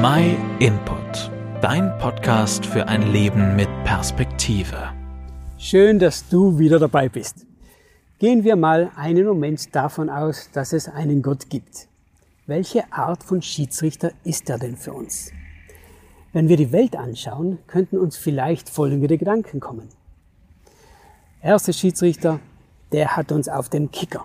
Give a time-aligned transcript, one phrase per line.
[0.00, 1.28] My Input,
[1.60, 4.92] dein Podcast für ein Leben mit Perspektive.
[5.58, 7.44] Schön, dass du wieder dabei bist.
[8.20, 11.88] Gehen wir mal einen Moment davon aus, dass es einen Gott gibt.
[12.46, 15.32] Welche Art von Schiedsrichter ist er denn für uns?
[16.32, 19.88] Wenn wir die Welt anschauen, könnten uns vielleicht folgende Gedanken kommen.
[21.42, 22.38] Erster Schiedsrichter,
[22.92, 24.24] der hat uns auf dem Kicker.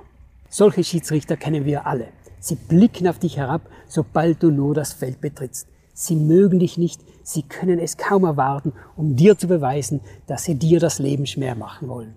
[0.49, 2.09] Solche Schiedsrichter kennen wir alle.
[2.43, 5.65] Sie blicken auf dich herab, sobald du nur das Feld betrittst.
[5.93, 10.55] Sie mögen dich nicht, sie können es kaum erwarten, um dir zu beweisen, dass sie
[10.55, 12.15] dir das Leben schwer machen wollen.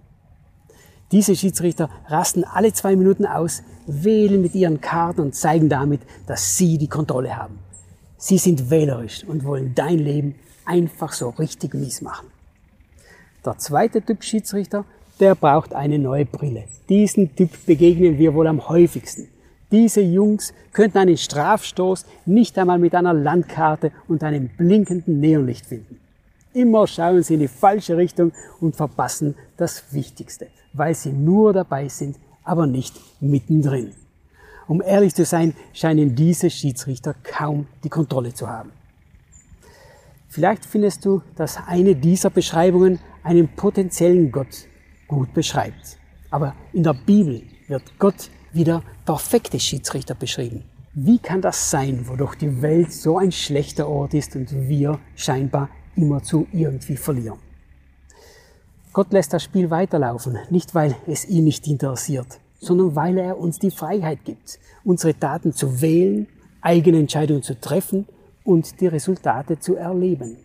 [1.12, 6.56] Diese Schiedsrichter rasten alle zwei Minuten aus, wählen mit ihren Karten und zeigen damit, dass
[6.56, 7.60] sie die Kontrolle haben.
[8.18, 12.26] Sie sind wählerisch und wollen dein Leben einfach so richtig mies machen.
[13.44, 14.86] Der zweite Typ Schiedsrichter,
[15.20, 16.64] der braucht eine neue Brille.
[16.88, 19.28] Diesen Typ begegnen wir wohl am häufigsten.
[19.70, 25.98] Diese Jungs könnten einen Strafstoß nicht einmal mit einer Landkarte und einem blinkenden Neonlicht finden.
[26.52, 31.88] Immer schauen sie in die falsche Richtung und verpassen das Wichtigste, weil sie nur dabei
[31.88, 33.92] sind, aber nicht mittendrin.
[34.68, 38.72] Um ehrlich zu sein, scheinen diese Schiedsrichter kaum die Kontrolle zu haben.
[40.28, 44.66] Vielleicht findest du, dass eine dieser Beschreibungen einen potenziellen Gott
[45.08, 45.98] gut beschreibt.
[46.30, 50.64] Aber in der Bibel wird Gott wieder perfekte Schiedsrichter beschrieben.
[50.94, 55.68] Wie kann das sein, wodurch die Welt so ein schlechter Ort ist und wir scheinbar
[55.94, 57.38] immerzu irgendwie verlieren?
[58.94, 63.58] Gott lässt das Spiel weiterlaufen, nicht weil es ihn nicht interessiert, sondern weil er uns
[63.58, 66.26] die Freiheit gibt, unsere Daten zu wählen,
[66.62, 68.06] eigene Entscheidungen zu treffen
[68.42, 70.38] und die Resultate zu erleben.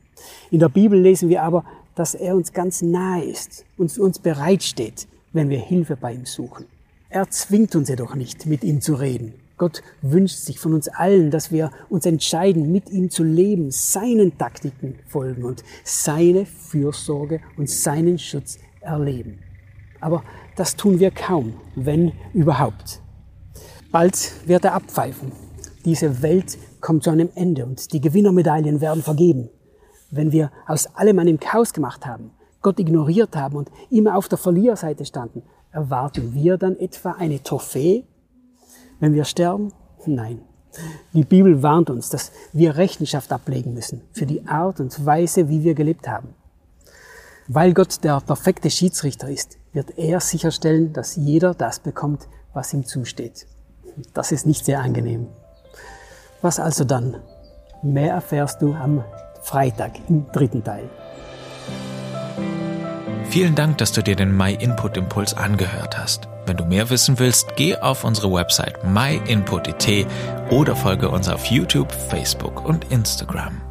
[0.49, 1.63] In der Bibel lesen wir aber,
[1.95, 6.65] dass er uns ganz nahe ist und uns bereitsteht, wenn wir Hilfe bei ihm suchen.
[7.13, 9.33] Er zwingt uns jedoch nicht, mit ihm zu reden.
[9.57, 14.37] Gott wünscht sich von uns allen, dass wir uns entscheiden, mit ihm zu leben, seinen
[14.37, 19.39] Taktiken folgen und seine Fürsorge und seinen Schutz erleben.
[19.99, 20.23] Aber
[20.55, 23.01] das tun wir kaum, wenn überhaupt.
[23.91, 25.33] Bald wird er abpfeifen.
[25.83, 29.49] Diese Welt kommt zu einem Ende und die Gewinnermedaillen werden vergeben.
[30.11, 32.31] Wenn wir aus allem einen Chaos gemacht haben,
[32.61, 38.03] Gott ignoriert haben und immer auf der Verliererseite standen, Erwarten wir dann etwa eine Trophäe,
[38.99, 39.71] wenn wir sterben?
[40.05, 40.41] Nein.
[41.13, 45.63] Die Bibel warnt uns, dass wir Rechenschaft ablegen müssen für die Art und Weise, wie
[45.63, 46.29] wir gelebt haben.
[47.47, 52.85] Weil Gott der perfekte Schiedsrichter ist, wird er sicherstellen, dass jeder das bekommt, was ihm
[52.85, 53.47] zusteht.
[54.13, 55.27] Das ist nicht sehr angenehm.
[56.41, 57.17] Was also dann?
[57.81, 59.03] Mehr erfährst du am
[59.41, 60.89] Freitag im dritten Teil.
[63.31, 66.27] Vielen Dank, dass du dir den My Input Impuls angehört hast.
[66.45, 70.05] Wenn du mehr wissen willst, geh auf unsere Website myinput.it
[70.49, 73.61] oder folge uns auf YouTube, Facebook und Instagram.